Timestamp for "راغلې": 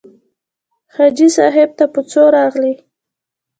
2.37-2.73